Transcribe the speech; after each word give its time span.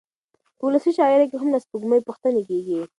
په 0.57 0.63
ولسي 0.67 0.91
شاعرۍ 0.97 1.27
کې 1.29 1.37
هم 1.41 1.49
له 1.53 1.59
سپوږمۍ 1.63 1.99
پوښتنې 2.07 2.41
کېږي. 2.49 2.79